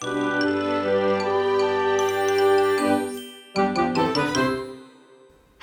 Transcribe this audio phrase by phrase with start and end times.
[0.00, 0.06] ハ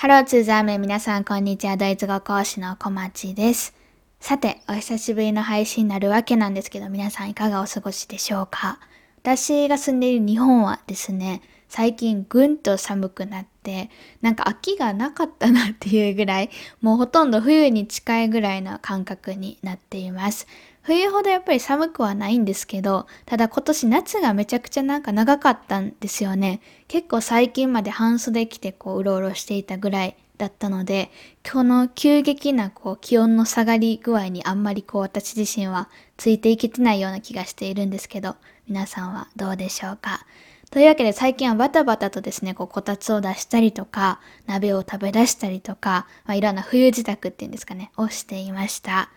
[0.07, 1.77] ローツーザーメン皆さんこんにちは。
[1.77, 3.73] ドイツ語講師の小町です。
[4.19, 8.79] さて、お久しぶりの配信になるわけなんですけど、皆さんいかがお過ごしでしょうか？
[9.21, 13.89] 私が住んでいる日本はですね、最近ぐんと寒くなって、
[14.21, 16.49] なんか秋がなかったなっていうぐらい、
[16.81, 20.45] もうほとんど冬に近いぐらいの感覚になっています。
[20.85, 26.61] 冬ほどやっぱり寒くはないんですけど、ただ今年夏がめちゃくちゃなんか長かったんですよね。
[26.87, 31.09] 結構最近まで半袖着てこううろうろしていたぐらいだったので、
[31.43, 38.35] 今日の急激なこう気温の下がり具合にあんまりこう私自身はついていけてないような気がしているんですけど、
[38.67, 40.27] 皆さんはどうでしょうか？
[40.69, 49.09] というわけで最近はバタバタとですね、こうこたつを出したりとか、鍋を食べ出したりとか、まあ、いろんな冬支度っていうんですかね、をしていました。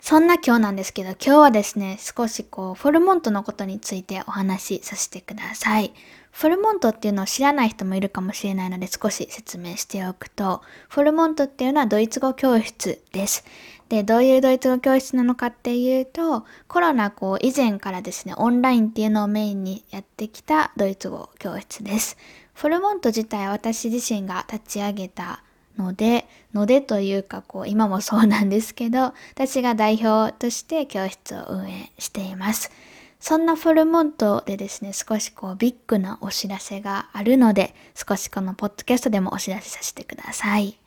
[0.00, 5.92] そんな今日なんですけど、今日はですね、少しこう、フォルモントのことについてお話しさせてください。
[6.32, 13.44] フォルモントっていうのを知らない人もいるかもしれないので少し説明しておくと、フォルモントっていうのはドイツ語教室です。
[13.90, 22.16] で、どういうドイツ語教室なのかっていうと、コロナこう以前からですね、オンラインっていうのをメインにやってきたドイツ語教室です。
[22.54, 25.42] フォルモント自体は私自身が立ち上げた
[25.80, 32.70] ので、のでというかこう今もそうなんですけど、私が代表として教室を運営しています。
[33.18, 40.78] そんなフォルモントでですね、少しこうビッグなお知らせがあるので、少しこのポッドキャストでもお知らせさせてください。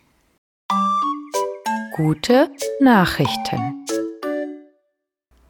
[1.98, 2.50] Gute
[2.82, 3.84] Nachrichten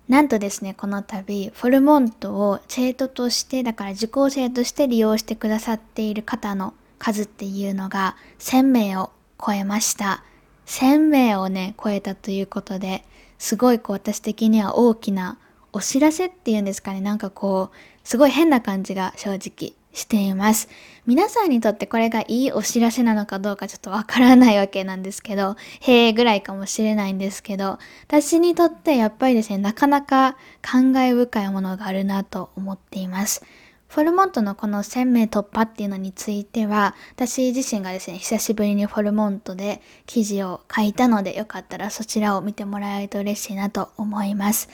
[0.09, 9.11] なんとですね、この度、フォルモントを生徒として、だから受講生として利用してくださっている方の数っていうのが1000名を
[9.45, 10.23] 超えました。
[10.65, 13.03] 1000名をね、超えたということで、
[13.37, 15.37] すごいこう私的には大きな
[15.73, 20.69] お知らせっていうんですかね、なんかこう、すごい変な感じが正直しています。
[21.05, 33.43] 皆さんにとってこれがいいお知らせなのかどうかちょっとわからないわけなんですけど、へえぐらいかもしれないんですけど、私にとってやっぱりですね、なかなか感慨深いものがあるなと思っています。
[33.93, 44.67] フォルモントのこの1000名突破っていうのについては、私自身がですね、久しぶりにフォルモントで記事を書いたので、よかったらそちらを見てもらえると嬉しいなと思います。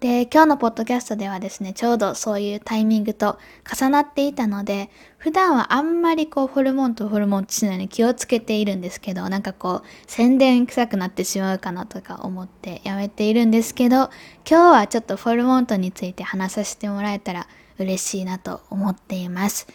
[0.00, 14.10] で、今日のポッドキャストではですね、ちょうどそういうタイミングと重なっていたので、普段はあんまりこう、ホルモンとホルモンとしないのに気をつけているんですけど、なんかこう、宣伝臭くなってしまうかなとか思ってやめているんですけど、
[14.46, 17.46] 今日はちょっとフォルモントについて話させてもらえたら
[17.78, 19.66] 嬉しいなと思っています。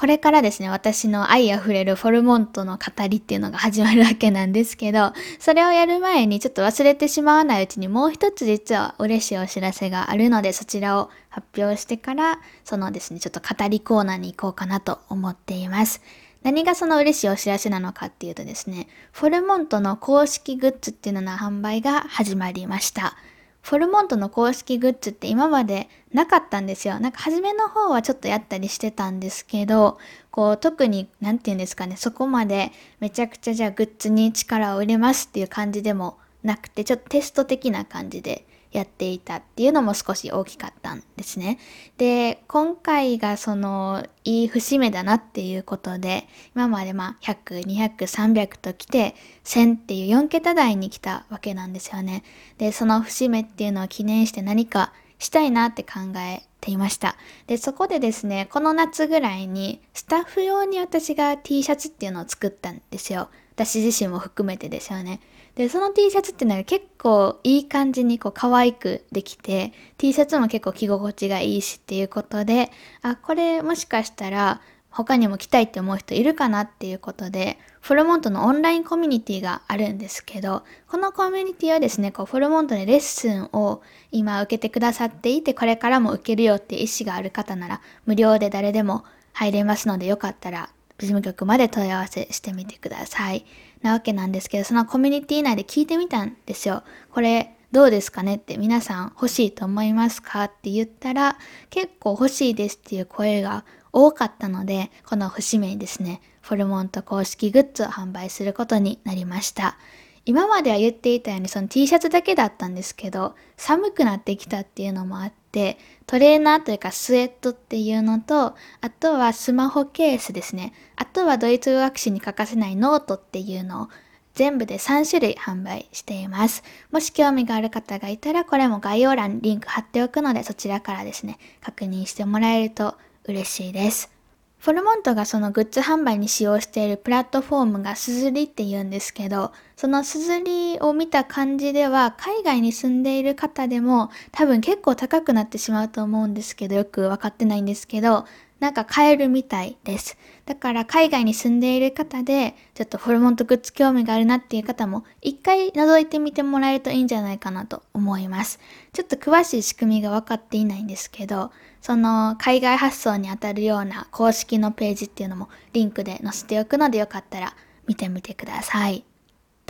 [0.00, 16.00] これからですね、私の愛あふれるフォルモントの語りっていうのが始まるわけなんですけど、それをやる前にちょっと忘れてしまわないうちにもう一つ実は嬉しいお知らせがあるので、そちらを発表してから、そのですね、ちょっと語りコーナーに行こうかなと思っています。
[16.42, 23.16] 何がその嬉しいお知らせなのかっていうとですね、フォルモントの公式グッズっていうのの販売が始まりました。
[23.62, 26.98] フォルモントの公式グッズって今までなかったんですよ。
[26.98, 29.98] なんか初めの方はちょっとやったりしてたんですけど、
[30.30, 41.58] こう特に何て言うんですかね、そこまでめちゃくちゃじゃあグッズに力を入れますっていう感じでもなくて、ちょっとテスト的な感じでやっていたっていうのも少し大きかったんですね。
[41.96, 49.14] で、今回がそのいい節目だなっていうことで、今までまあ100、200、300と来て
[49.44, 52.22] 1000っていう4桁台に来たわけなんですよね。
[52.58, 57.16] で、その節目っていうのを記念して何かしたいなって考えていました。
[57.46, 63.30] で、そこでですね、この夏ぐらいにスタッフ用に私が T シャツっていうのを作ったんですよ。
[63.54, 65.20] 私自身も含めてですよね。
[65.60, 72.70] で、その T シャツっていうのが結構いい感じにこう可愛くできて、T シャツも結構着心地がいいしっていうことで、
[73.02, 83.82] あ、これもしかしたら他にも来たいって思う人いるかなっていうことで、フォルモントのオンラインコミュニティがあるんですけど、このコミュニティはですね、こうフォルモントでレッスンを
[84.12, 90.70] 今受けてくださっていて、これからも受けるよって意思がある方なら、無料で誰でも入れますので、よかったら
[91.00, 93.44] 事務局まで問い合わせしてみてください。
[93.82, 96.82] なわけなんですけど、そのコミュニティ内で聞いてみたんですよ。
[97.12, 101.38] これどうですかねって皆さん欲しいと思いますかって言ったら
[101.70, 109.78] 結構欲しいですっていう声が多かったので、この節目にですね、 Vollmond 公式グッズを販売することになりました。
[110.26, 120.72] 今までは言っていたようにその T シャツだけだったんですけど、寒くなってきたっていうのもあって、トレーナーというかスウェットっていうのと、あとはスマホケースですね。
[120.96, 123.88] あとはドイツ語学習に欠かせないノートっていうのを
[124.34, 126.62] 全部で3種類販売しています。
[126.90, 134.19] もし興味がある方がいたら、これも概要欄にリンク貼っておくので、そちらからですね、確認してもらえると嬉しいです。
[134.60, 148.26] フォルモントがそのグッズ販売に使用しているプラットフォームがすずりって言うんですけど、そのすずりを見た感じでは、海外に住んでいる方でも多分結構高くなってしまうと思うんですけど、よくわかってないんですけど、
[148.58, 150.18] なんか買えるみたいです。
[150.44, 158.60] だから海外に住んでいる方で、ちょっとホルモンとグッズ興味があるなっていう方も、一回覗いてみてもらえるといいんじゃないかなと思います。
[158.92, 161.50] ちょっと詳しい仕組みが分かっていないんですけど、
[161.80, 167.54] その海外発送にあたるような公式のページっていうのもリンクで載せておくのでよかったら
[167.86, 169.04] 見てみてください。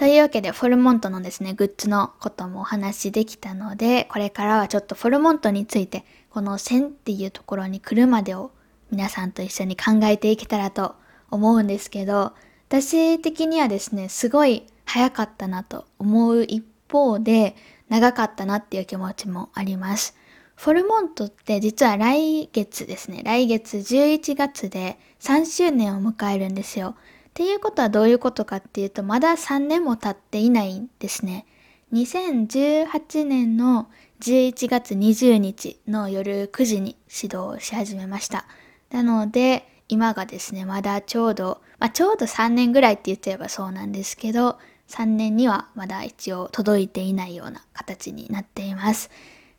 [0.00, 8.50] というわけで、フォルモントのですね、グッズのこともお話しできたので、これからはちょっとフォルモントについて、この線っていうところに来るまでを
[8.90, 10.94] 皆さんと一緒に考えていけたらと
[11.30, 12.32] 思うんですけど、
[12.70, 17.54] 私的にはですね、すごい早かったなと思う一方で、
[17.90, 20.16] 長かったなっていう気持ちもあります。
[20.60, 26.96] フォルモントって実は来月ですね、来月11月で3周年を迎えるんですよ。
[27.30, 31.46] っていうことはどういうことかっていうと、まだ3年も経っていないんですね。
[31.94, 33.88] 2018年の
[34.20, 38.44] 11月20日の夜9時に指導し始めました。
[38.90, 44.58] なので、今がですね、まだちょうど、まあ、ちょうど3年ぐらいって言っちゃえばそうなんですけど、
[44.88, 49.10] 3年にはまだ一応届いていないような形になっています。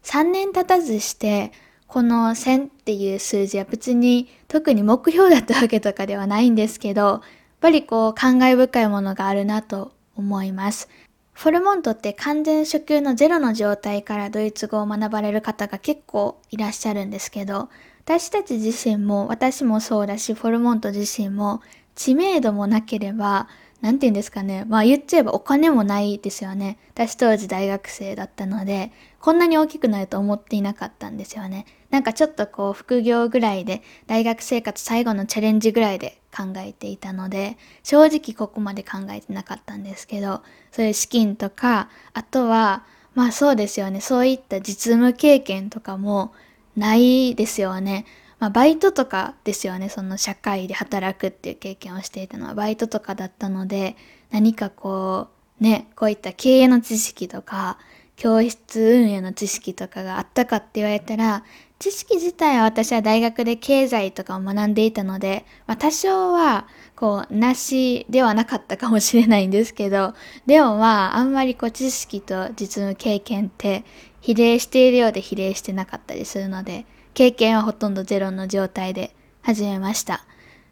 [0.03, 1.51] 3年経たずして、
[1.87, 7.21] この1000っていう数字は別に特に目標だったわけとかではないんですけど、やっ
[7.59, 10.89] ぱりこう感慨深いものがあるなと思います。
[11.33, 17.69] フォルモントって完全初級のゼロの状態からドイツ語を学ばれる方が結構いらっしゃるんですけど、
[18.01, 21.61] 私たち自身も、私もそうだし、フォルモント自身も、
[21.95, 23.47] 知名度もなければ、
[23.81, 24.65] なんて言うんですかね。
[24.67, 26.77] まあ言っちゃえばお金もないですよね。
[26.93, 31.65] 私当時大学生だったので、こんなに大きくなると思っていなかったんですよね。
[31.89, 40.41] なんかちょっとこう副業ぐらいで、大学生活最後のチャレンジぐらいで考えていたので、正直ここまで考えてなかったんですけど、
[40.71, 42.83] そういう資金とか、あとは、
[43.13, 44.01] まあそうですよね。
[44.01, 46.33] そういった実務経験とかも、
[46.75, 48.05] ないですよね。
[48.39, 49.89] まあ、バイトとかですよね。
[49.89, 53.95] その社会で働くっていう経験をしていたのはバイトとかだったので、
[54.31, 55.27] 何かこ
[55.59, 57.77] う、ね、こういった経営の知識とか、
[58.21, 61.43] 教室運営の知識とかがあったかって言われたら、
[61.79, 70.13] 知識自体は私は大学で経済とかを学んでいたので、まあ、多少は、こう、なしではなかったかもしれないんですけど、
[70.45, 73.85] でもまあ、あんまりこう、知識と実務経験って
[74.19, 76.85] 比例しているようで比例してなかったりするので、
[77.15, 80.23] 経験はほとんどゼロの状態で始めました。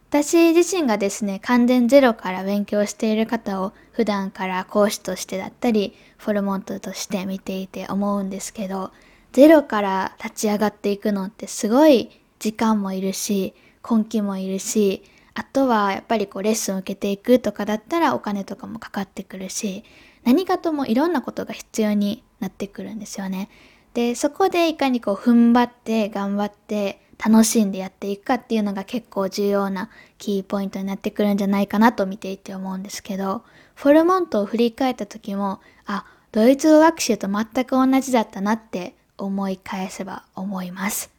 [0.10, 8.92] 私自身がですね、完全ゼロから勉強している方を普段から講師としてだったり、フォルモントとして見ていて思うんですけど、
[9.34, 12.10] ゼロから立ち上がっていくのってすごい
[12.40, 13.54] 時間もいるし、
[13.88, 15.04] 根気もいるし、
[15.36, 19.84] あとはやっぱりこうレッスンを受けていくとかだったらお金とかもかかってくるし、
[20.24, 23.48] 何かともいろんなことが必要になってくるんですよね。
[23.94, 33.44] で、そこでいかにこう踏ん張って頑張って楽しんでやっていくかっていうのが結構重要なキーポイントになってくるんじゃないかなと見ていて思うんですけど、
[33.76, 41.12] フォルモントを振り返った時も、あ、ドイツ語学習と全く同じだったなって思い返せば思います。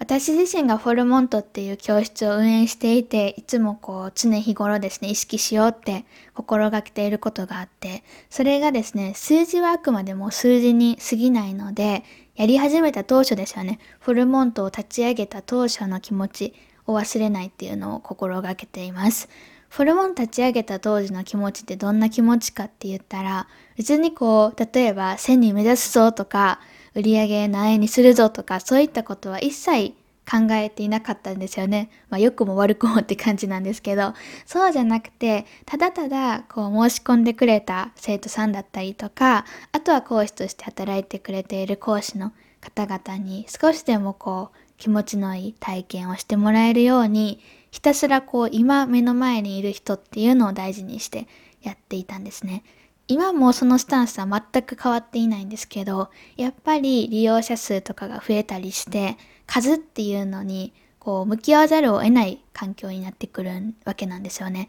[0.00, 12.02] 私自身がフォルモントっていう教室を運営していて、いつもこう常日頃ですね、意識しようって心がけていることがあって、それがですね、数字はあくまでも数字に過ぎないので、
[12.40, 16.54] やり始めた当初ですよね、フォルモントを立ち上げた当初の気持ち
[16.86, 19.28] を忘れないっていうのを心がけています。
[19.68, 26.60] フルモン立ち上げた当時の気持ちってどんな気持ちかって言ったら、別にこう、例えば1000人目指すぞとか、
[26.94, 29.92] 売り上げ何円にするぞとか、そういったことは一切
[30.30, 31.90] 考えていなかったんですよね。
[32.08, 34.14] まあ、良くも悪くもって感じなんですけど、
[34.46, 47.40] そうじゃなくて、ただただこう申し込んでくれた生徒さんだったりとか、あとは講師として働いてくれている講師の方々に少しでもこう気持ちのいい体験をしてもらえるように、
[47.72, 51.26] ひたすらこう今目の前にいる人っていうのを大事にして
[51.62, 52.62] やっていたんですね。
[53.08, 59.16] 今もそのスタンスは全く変わっていないんですけど、やっぱり利用者数とかが増えたりして、
[59.50, 63.50] 数っていうのにこう向き合わざるを得ない環境になってくる
[63.84, 64.68] わけなんですよね。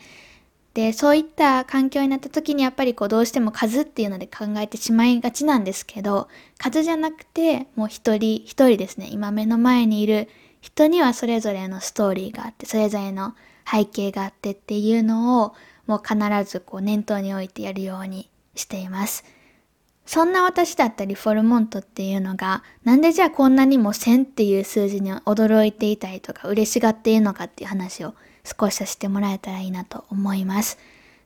[0.74, 10.28] で、そういった環境になった時にやっぱりこうどうしても数っていうので考えてしまいがちなんですけど、数じゃなくてもう一人一人ですね、今目の前にいる
[10.62, 13.36] 人にはそれぞれのストーリーがあって、それぞれの
[13.70, 15.54] 背景があってっていうのを
[15.86, 16.18] もう必
[16.50, 19.26] ずこう念頭に置いてやるようにしています。
[20.12, 28.14] そんな私だったりフォルモントっていうのが、なんでじゃあこんなにも1000っていう数字に驚いていたりとか嬉しがっているのかっていう話を
[28.44, 30.78] 少しさせてもらえたらいいなと思います。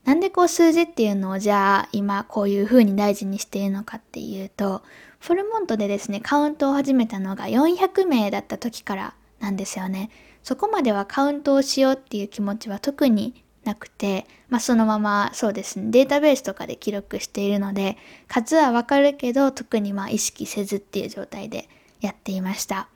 [0.04, 4.84] なんでこう数字っていうのをじゃあ今こういう風に大事にしているのかっていうと、
[5.20, 10.12] フォルモントでですね、カウントを始めたのが400名だった時からなんですよね。
[10.44, 21.68] そこまではカウントをしようっていう気持ちは特になくて、まあ、そのままそうですね、データベースとかで記録しているので、数はわかるけど特にまあ意識せずっていう状態で
[22.00, 22.88] やっていました。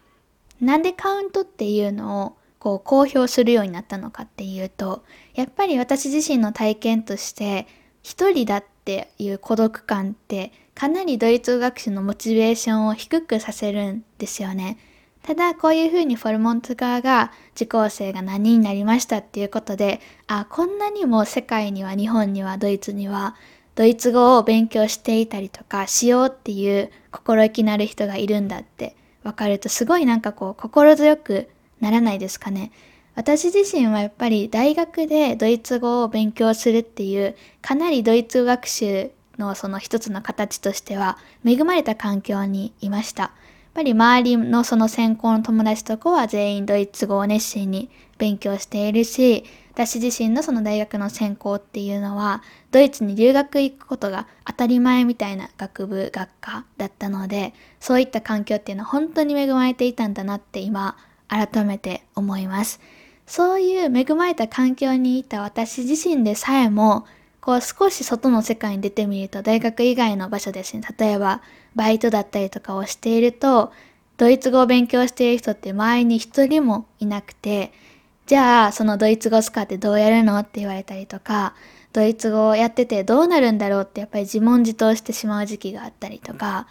[0.62, 7.68] なんでカウントっていうのをこう公表するようになったのかっていうと、やっぱり私自身の体験として、
[8.04, 14.78] 一人だっていう孤独感ってかなりドイツ語学習のモチベーションを低くさせるんですよね。
[15.30, 23.36] ただこういうふうにフォルモント側が受講生が何人になりましたっていうことで、あ、こんなにも世界には日本にはドイツには
[23.76, 31.48] ドイツ語を勉強していたりとかしようっていう心意気のある人がいるんだって分かるとすごいなんかこう心強く
[31.80, 32.72] ならないですかね。
[33.14, 43.32] 私自身はやっぱり大学でドイツ語を勉強するっていうかなりドイツ学習のその一つの形としては恵まれた環境にいました。
[43.70, 60.98] っぱり周りのその専攻の友達とかは全員ドイツ語を熱心に勉強しているし、私自身のその大学の専攻っていうのは、ドイツに留学行くことが当たり前みたいな学部学科だったので、そういった環境っていうのは本当に恵まれていたんだなって今、
[61.30, 62.82] 改めて思います。
[63.26, 67.06] そういう恵まれた環境にいた私自身でさえも、
[67.40, 70.84] こう少し外の世界に出てみると大学以外の場所ですね。
[70.98, 71.42] 例えば
[71.76, 73.72] バイトだったりとかをしていると、
[74.18, 77.72] ドイツ語を勉強している人って周りに一人もいなくて、
[78.26, 81.56] じゃあそのドイツ語使ってどうやるのって言われたりとか、
[81.94, 86.68] ドイツ語をやっててどうなるんだろうってやっぱり自問自答してしまう時期があったりとか、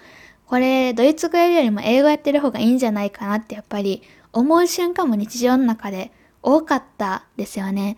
[0.47, 4.03] これドイツ語やるよりも英語やってる方がいいんじゃないかなってやっぱり
[4.33, 6.13] 思う瞬間も日常の中で
[6.43, 7.97] 多かったですよね。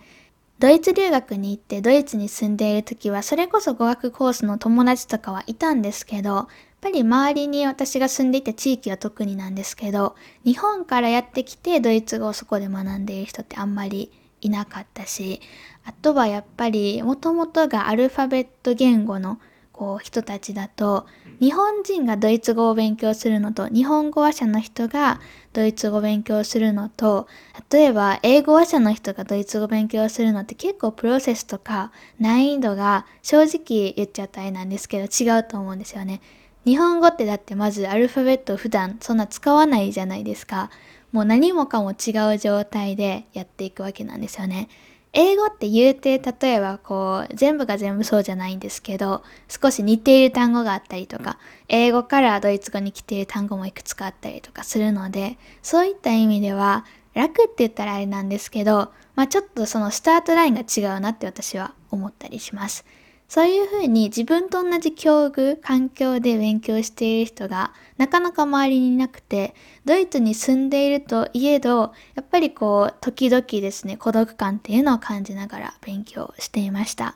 [0.59, 6.47] ドイツ留学に行ってドイツに住んでいる時はそれこそ語学コースの友達とかはいたんですけど、
[6.81, 14.11] っぱり周りに私が住んでいた地域は特になんですけど、日本からやってきてドイツ語をそこで学んでいる人ってあんまり
[14.41, 15.41] いなかったし、
[15.85, 19.39] あとはやっぱりもともとがアルファベット言語の
[19.71, 21.05] こう人たちだと
[21.39, 25.19] 日本人がドイツ語を勉強するのと日本語話者の人が
[25.53, 27.27] ドイツ語を勉強するのと
[27.71, 36.21] 例えば英語話者の人がドイツ語を勉強するのって結構プロセスとか難易度が正直言っちゃったあれなんですけど違うと思うんですよね。
[36.65, 40.69] 日本語ってだってまずアルファベット普段そんな使わないじゃないですか。
[41.11, 44.69] もう何もかも違う状態でやっていくわけなんですよね。
[45.13, 51.37] 英語って言うて例えばこう全部が全部そうじゃないんですけど少し似ている単語があったりとか
[51.67, 62.85] 英語からドイツ語に来ている単語もいくつかあったりとかするのでそういった意味では楽って言ったらあれなんですけど、まあ、ちょっとそのスタートラインが違うなって私は思ったりします。
[63.31, 77.15] そういうふうに自分と同じ境遇、環境で勉強している人がなかなか周りにいなくて、ドイツに住んでいるといえど、やっぱりこう、時々ですね、孤独感っていうのを感じながら勉強していました。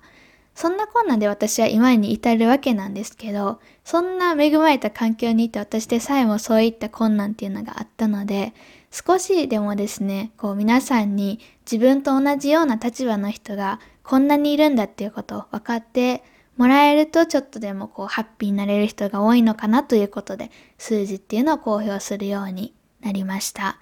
[0.55, 8.53] そんなこんなで私は今に至るわけなんですけど、そんな恵まれた環境にいて私でさえもそういった困難っていうのがあったので、
[8.89, 16.23] 少しでもですね、こう皆さんに自分と同じような立場の人がこんなにいるんだっていうことを分かって
[16.57, 23.63] もらえるとちょっとでもこうハッピーになれる人が多いのかなということで数字っていうのを公表するようになりました。
[23.63, 23.77] やっ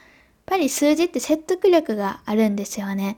[0.46, 3.18] ぱり数字って説得力があるんですよね。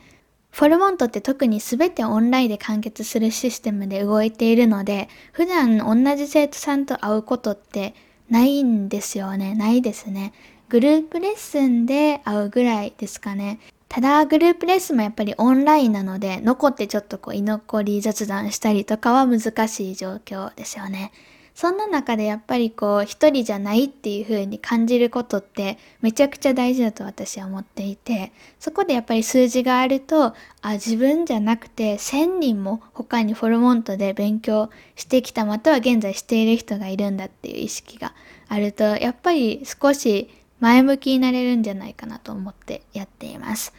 [0.51, 7.93] フォルモントって特に全てオンラインで完結するシステムで動いているので、普段同じ生徒さんと会うことって
[8.29, 9.53] ないんですよね。
[9.53, 10.31] ないですね。
[10.69, 13.59] グループレッスンで会うぐらいですかね。
[13.87, 21.11] ただ、グループレッスンもやっぱりオンラインなので、残ってちょっとこう居残り雑談したりとかは難しい状況ですよね。
[21.55, 38.13] そんな中でやっぱりこう一人じゃないっていう風に感じることってめちゃくちゃ大事だと私は思っていてそこでやっぱり数字があるとあ自分じゃなくて1000人も他にフォルモントで勉強してきたまたは現在している人がいるんだっていう意識が
[38.49, 40.29] あるとやっぱり少し
[40.65, 43.71] 前向きになれるんじゃないかなと思ってやっています。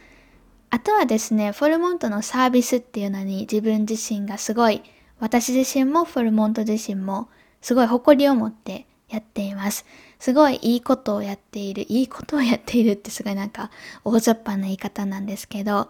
[0.69, 4.81] あとはですね、フォルモントのサービスっていうのに自分自身がすごい、
[5.19, 7.27] 私自身もフォルモント自身も
[7.61, 9.85] すごい誇りを持ってやっています。
[10.17, 13.69] すごいいいことをやっている、いいことをやっているってすごいなんか
[14.05, 15.89] 大雑把な言い方なんですけど、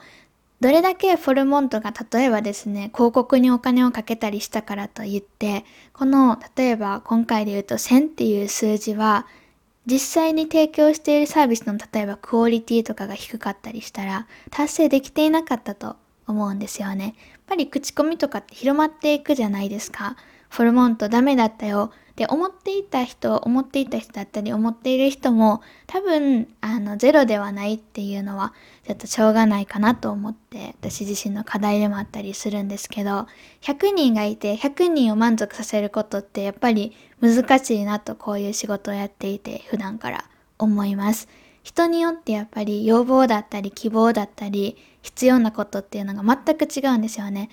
[0.62, 5.64] どれだけフォルモントが例えばですね、広告にお金をかけたりしたからといって、
[5.94, 9.28] この例えば今回で言うと1000っていう数字は
[9.88, 15.96] 実際に提供しているサービスの例えばクオリティとかが低かったりしたら達成できていなかったと
[16.28, 17.16] 思うんですよね。
[17.32, 20.18] やっぱり口コミとかって広まっていくじゃないですか。
[20.50, 21.92] フォルモントダメだったよ。
[22.12, 28.54] って、思っていた人、思っていた人だったり、思っている人も、多分、あの、ゼロではないっていうのは、
[28.88, 33.28] ちょっとしょうがないかなと思って、私自身の課題でもあったりするんですけど、
[33.62, 40.24] 100人がいて、100人を満足させることって、やっぱり難しいなと、こういう仕事をやっていて、普段から
[40.58, 41.28] 思います。
[41.64, 47.50] 人によってやっぱり要望だったり希望だったり必要なことっていうのが全く違うんですよね。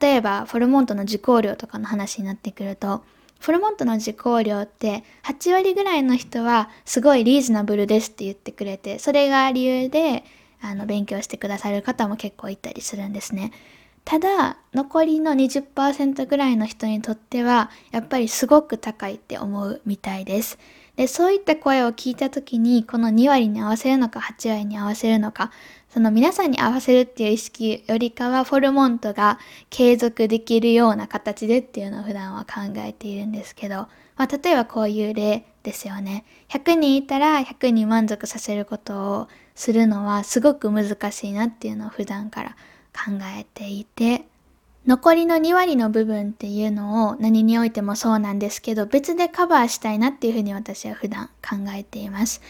[0.00, 3.04] 例えばフォルモントの受講料とかの話になってくると
[3.38, 10.24] フォルモントの受講料って8割ぐらいの人はすごいリーズナブルですって言ってくれてそれが理由で
[10.60, 13.52] あの勉強してくださる方も結構いたりするんですね。
[14.04, 20.58] ただ残りの20%ぐらいの人にとってはやっぱりすごく高いって思うみたいです。
[20.96, 25.50] でそういった声を聞いた時にこの2割に合わせるのか8割に合わせるのか
[25.88, 29.38] その皆さんに合わせるっていう意識よりかはフォルモントが
[29.70, 33.88] 継続できるような形でっていうのを普段は考えているんですけど、ま
[34.18, 36.24] あ、例えばこういう例ですよね。
[36.48, 39.28] 100人いたら100人満足させることを
[39.60, 42.56] するのはすごく難しいなっていうのを普段から
[42.94, 44.24] 考えていて、
[44.86, 52.40] 残りの2割の部分っていうのを何においてもそうなんですけど別でカバーしたいなっていうふうに私は普段考えています。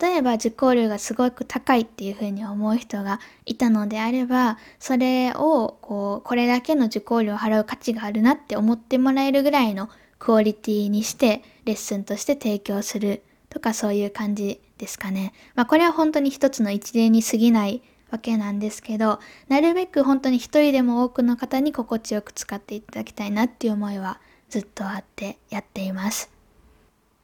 [0.00, 13.22] 例えば受講料がすごく高いっていうふうに思う人がいたのであればそれをこうこれだけの受講料を払う価値があるなって思ってもらえるぐらいのクオリティにしてレッスンとして提供する
[13.54, 15.32] とかそういう感じですかね。
[15.54, 24.20] まあこれは本当に一つの一例に過ぎないわけなんですけど、なるべく本当に一人でも多くの方に心地よく使っていただきたいなっていう思いは
[24.50, 26.33] ずっとあってやっています。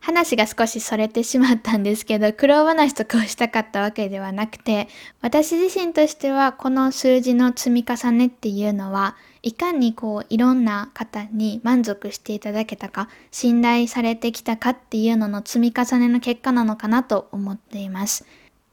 [0.00, 4.88] 話が少しそれてしまったんですけど、 苦労話とかをしたかったわけではなくて、
[5.20, 18.26] 私自身としてはこの数字の積み重ねっていうのは、いかにこういろんな方に満足していただけたか、信頼されてきたかっていうのの積み重ねの結果なのかなと思っています。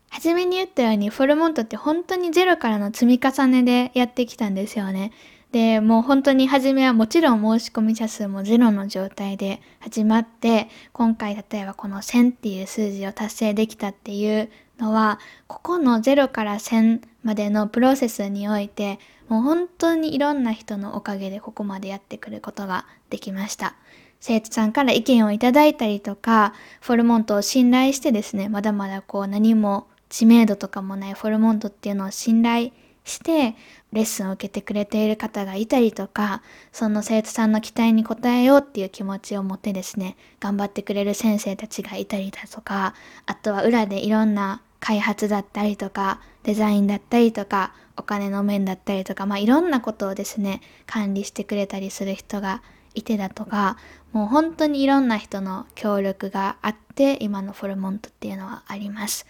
[0.10, 5.12] 初めに言ったようにフォルモントって本当にゼロからの積み重ねでやってきたんですよね。
[5.52, 23.76] で、もう本当に初めはもちろん申し込み者数もゼロの状態で始まって、今回例えばこの1000っていう数字を達成できたっていうのは、ここの0から1000までのプロセスにおいて、もう本当にいろんな人のおかげでここまでやってくることができました。
[24.20, 33.56] 生徒さんから意見をいただいたりとか、フォルモントを信頼してですね、まだまだこう何も知名度とかもないフォルモントっていうのを信頼してして
[33.94, 36.42] レッスンを受けてくれている方がいたりとか
[36.72, 42.94] その生徒さんの期待に応えようっていう気持ちを持ってですね頑張ってくれる先生たちがいたりだとか
[43.26, 52.62] あとは裏でいろんな開発だったりとかデザインだったりとかお金の面だったりとかまあいろんなことをですね管理してくれたりする人が
[52.94, 53.78] いてだとか
[54.12, 59.26] もう本当にいろんな人の協力があって今のフォルモントっていうのはあります。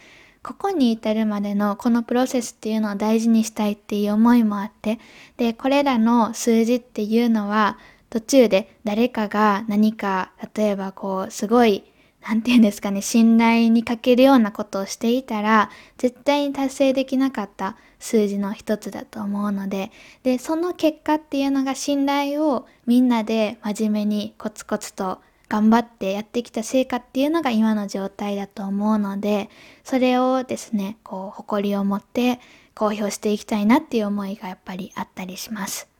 [0.47, 4.97] ここに至るまでのこのプロセスっていうのを大事にしたいっていう思いもあって、
[5.35, 7.77] で、これらの数字っていうのは
[8.09, 11.83] 途中で誰かが何か、例えばこう、すごい、
[12.25, 19.91] なんて言うんですかね、信頼に欠けるようなことをしていたら、絶対に達成できなかった数字の一つだと思うので、
[20.23, 29.49] で、その結果っていうのが信頼をみんなで真面目にコツコツと頑張ってやってきた成果っていうのが今の状態だと思うので、
[29.83, 32.39] それをですね、こう、誇りを持って
[32.75, 35.96] 公表していきたいなっていう思いがやっぱりあったりします。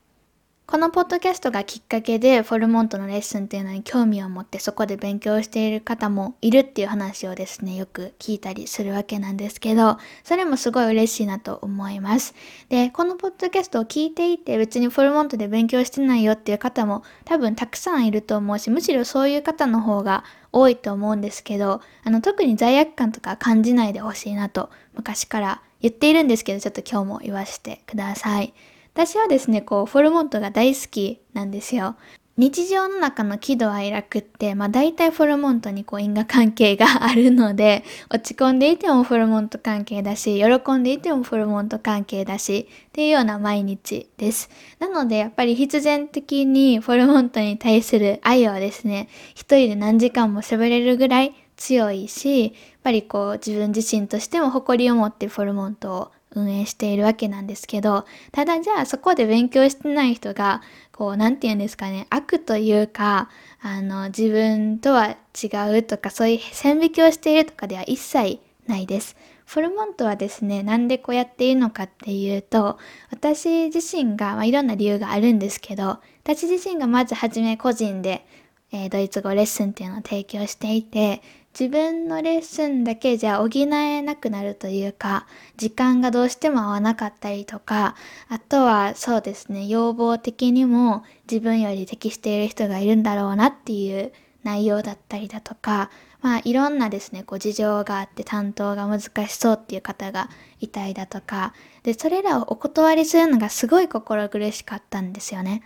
[0.70, 12.34] このポッドキャストがきっかけでフォルモントのレッスンっていうのに興味を持ってそこで勉強している方もいるっていう話をですね、よく聞いたりするわけなんですけど、それもすごい嬉しいなと思います。
[12.68, 28.52] で、このポッドキャストを聞いていて別にフォルモントで勉強してないよっていう方も多分たくさんいると思うし、むしろそういう方の方が多いと思うんですけど、あの特に罪悪感とか感じないでほしいなと昔から言っているんですけど、ちょっと今日も言わせてください。
[28.98, 31.94] 私はですね、こう、フォルモントが大好きなんですよ。
[32.36, 44.50] 日常の中の喜怒哀楽って、まあ大体フォルモントにこう因果関係があるので、落ち込んでいてもフォルモント関係だし、喜んでいてもフォルモント関係だし、っていうような毎日です。
[44.80, 60.62] なのでやっぱり必然的にフォルモントに対する愛はですね、一人で何時間も喋れるぐらい強いし、やっぱりこう自分自身としても誇りを持ってフォルモントを運営しているわけなんですけど、ただじゃあそこで勉強してない人が、
[60.92, 69.16] こう、なんて言うんですかね、悪というか、あの、自分とは違うとか、そういう線引きをしているとかでは一切ないです。
[69.46, 72.78] フォルモントはですね、なんでこうやっているのかっていうと、
[73.10, 78.26] 私自身が、まあ、いろんな理由があるんですけど、私自身がまずはじめ個人で、
[78.70, 81.22] えー、ドイツ語レッスンっていうのを提供していて、
[81.58, 87.96] 自分のレッスンだけじゃ補えなくなるというか、時間がどうしても合わなかったりとか、
[88.28, 94.12] あとはそうですね、要望的にも自分より適している人がいるんだろうなっていう
[94.44, 95.90] 内容だったりだとか、
[96.20, 100.28] まあいろんなですね、こう事情があって担当が難しそうっていう方が
[100.60, 105.62] いたりだとか、で、それらをお断りするのがすごい心苦しかったんですよね。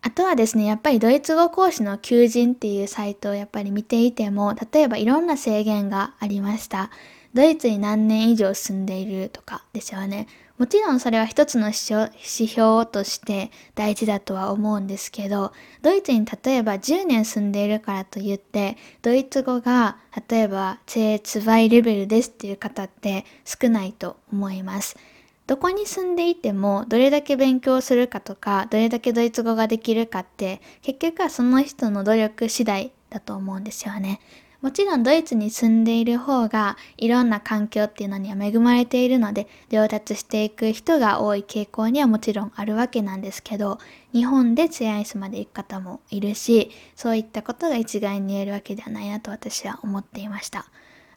[0.00, 6.90] あとはですね、やっぱりドイツ語講師の求人っていうサイトをやっぱり見ていても、例えばいろんな制限がありました。
[7.34, 10.28] ドイツに何年以上住んでいるとかですよね。
[10.56, 11.76] もちろんそれは一つの指
[12.48, 24.96] 標として大事だとは思うんですけど、ドイツに例えば10年住んでいるからといって、ドイツ語が例えば、チェーツバイレベルですっていう方って少ないと思います。
[25.48, 34.20] どこに住んでいてもどれだけ勉強するかとかどれだけドイツ語ができるかって結局はその人の努力次第だと思うんですよね。
[34.60, 43.78] もちろんドイツに住んでいる方がいろんな環境っていうのには恵まれているので上達していく人が多い傾向にはもちろんあるわけなんですけど
[44.12, 50.66] 日本でツヤアイスまで行く方もいるしそういったことが一概に言えるわけではないなと私は思っていました。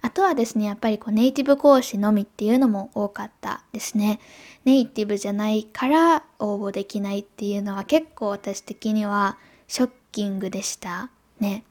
[0.02, 4.20] あとはですね、やっぱりこうネイティブ講師のみっていうのも多かったですね。
[4.66, 9.38] ネイティブじゃないから応募できないっていうのは結構私的には
[9.68, 11.64] ショッキングでしたね。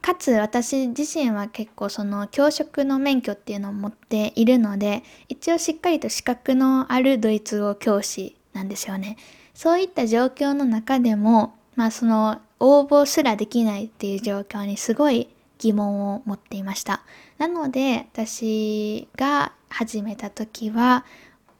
[0.00, 9.16] かつ私自身は結構その教職の免許っていうのを持っているので、一応しっかりと資格のあるドイツ語教師なんですよね。
[9.54, 17.02] そういった状況の中でも、まあその応募すらできないっていう状況にすごい疑問を持っていました。
[17.38, 21.04] なので私が始めた時は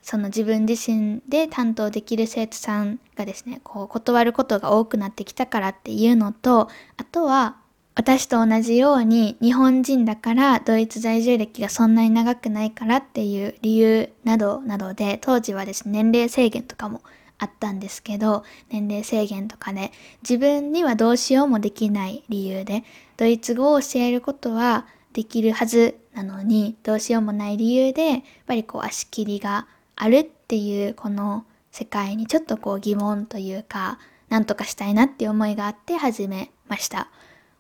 [0.05, 7.57] その自分自身で担当できる生徒さんがですね、こう断ることが多くなってきたからっていうのと、あとは
[7.95, 17.01] 私と同じように日本人だからドイツ在住歴がそんなに長くないからっていう理由などなどで当時はですね、年齢制限とかも
[17.39, 19.93] あったんですけど、年齢制限とかで、
[20.23, 22.85] 自分にはどうしようもできない理由で、
[23.17, 29.67] ドイツ語を教えることはできるはずなのに、どうしようもない理由で、やっぱりこう足切りが
[29.97, 37.09] あるっていうこの世界にちょっとこう疑問というか、なんとかしたいなっていう思いがあって始めました。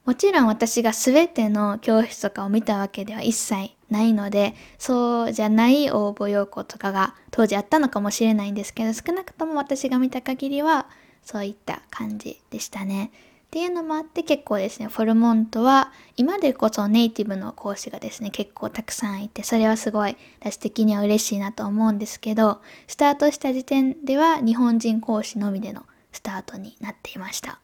[0.04, 10.86] もちろん私が全ての教室とかを見たわけでは一切ないので、そうじゃない応募要項とかが当時あったのかもしれないんですけど、少なくとも私が見た限りは
[11.22, 13.12] そういった感じでしたね。
[13.46, 27.60] っていうのもあって結構ですね、フォルモントは今でこそネイティブの講師がですね、結構たくさんいて、それはすごい私的には嬉しいなと思うんですけど、スタートした時点では日本人講師のみでのスタートになっていました。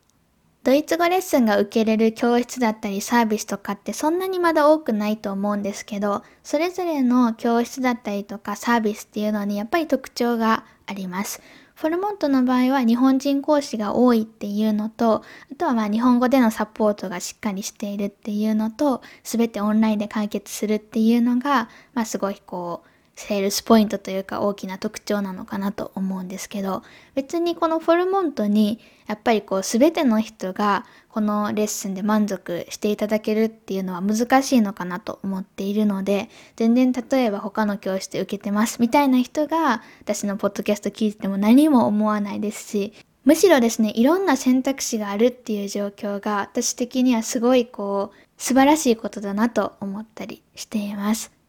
[0.62, 11.40] ドイツ語レッスンが受けれる教室だったりサービスとかってそんなにまだ多くないと思うんですけど、それぞれの教室だったりとかサービスっていうのにやっぱり特徴があります。
[11.74, 22.89] フォルモントの場合は日本人講師が多いっていうのと、あとはまあ日本語でのサポートがしっかりしているっていうのと、すべてオンラインで解決するっていうのが、まあすごいこう、
[23.20, 26.82] セールスポイントというか大きな特徴なのかなと思うんですけど
[27.14, 51.39] 別にこのフォルモントにやっぱりこう全ての人がこのレッスンで満足していただけるっていうのは難しいのかなと思っているので全然例えば他の教室で受けてますみたいな人が私のポッドキャスト聞いても何も思わないですしむしろですねいろんな選択肢があるっていう状況が私的にはすごいこう素晴らしいことだなと思ったりしています。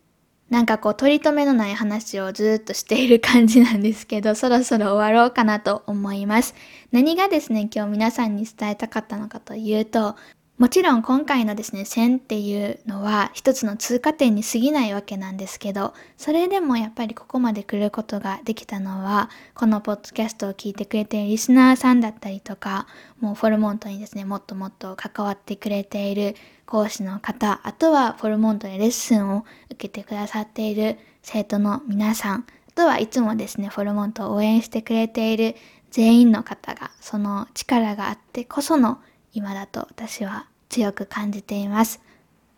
[0.52, 6.56] なんかこう取り留めのない話をずっとしている感じなんですけど、そろそろ終わろうかなと思います。
[6.92, 10.18] 何がですね、今日皆さんに伝えたかったのかというと、
[10.62, 22.86] もちろん今回のですね、線っていうのは一つの通過点に過ぎないわけなんですけど、それでもやっぱりここまで来ることができたのは、このポッドキャストを聞いてくれているリスナーさんだったりとか、
[23.20, 26.36] もうフォルモントにですね、もっともっと関わってくれている
[26.68, 35.56] 講師の方、あとはフォルモントでレッスンを受けてくださっている生徒の皆さん、あとはいつもですね、フォルモントを応援してくれている
[35.90, 39.00] 全員の方が、その力があってこその
[39.34, 42.02] 今だと私は強く感じています。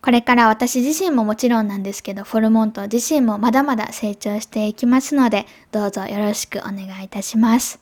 [0.02, 7.80] これから私自身ももちろんなんですけど、フォルモント自身もまだまだ成長していきますので、どうぞよろしくお願いいたします。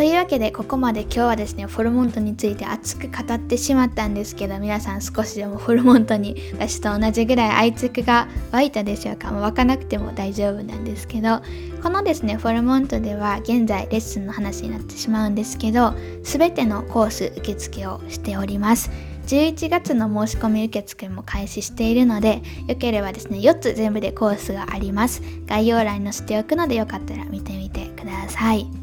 [0.00, 11.42] というわけでここまで今日はですねフォルモントについて熱く語ってしまったんですけど皆さん少しでもフォルモントに私と同じぐらい愛着が湧いたでしょうか、ま、湧かなくても大丈夫なんですけど
[11.82, 18.90] このですねフォルモントでは現在レッスンの話になってしまうんですけど全てのコース受付をしております。
[19.26, 25.20] 11月の申し込み受付も開始しているのでよければですね4つ全部でコースがあります。
[25.44, 28.79] 概要欄に載せておくのでよかったら見てみてください。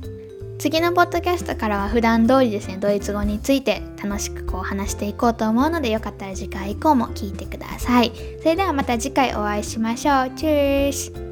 [0.60, 8.12] 次のポッドキャストからは普段通りですねドイツ語について楽しくこう話していこうと思うのでよかったら次回以降も聞いてください。
[8.40, 10.32] それではまた次回お会いしましょう。
[10.36, 11.27] チュース。